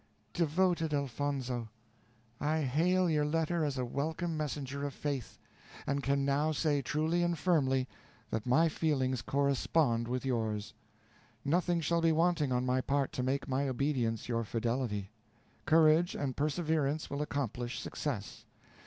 [0.33, 1.69] Devoted Elfonzo
[2.39, 5.37] I hail your letter as a welcome messenger of faith,
[5.85, 7.87] and can now say truly and firmly
[8.31, 10.73] that my feelings correspond with yours.
[11.45, 15.11] Nothing shall be wanting on my part to make my obedience your fidelity.
[15.67, 18.45] Courage and perseverance will accomplish success.